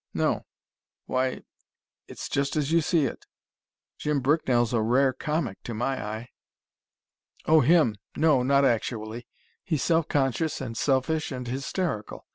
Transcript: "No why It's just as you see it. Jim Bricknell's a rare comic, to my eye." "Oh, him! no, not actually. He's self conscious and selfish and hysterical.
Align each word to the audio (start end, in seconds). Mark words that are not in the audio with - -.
"No 0.15 0.47
why 1.05 1.43
It's 2.07 2.27
just 2.27 2.55
as 2.55 2.71
you 2.71 2.81
see 2.81 3.05
it. 3.05 3.27
Jim 3.99 4.19
Bricknell's 4.19 4.73
a 4.73 4.81
rare 4.81 5.13
comic, 5.13 5.61
to 5.65 5.75
my 5.75 6.03
eye." 6.03 6.29
"Oh, 7.45 7.59
him! 7.59 7.97
no, 8.17 8.41
not 8.41 8.65
actually. 8.65 9.27
He's 9.63 9.83
self 9.83 10.07
conscious 10.07 10.59
and 10.59 10.75
selfish 10.75 11.31
and 11.31 11.47
hysterical. 11.47 12.25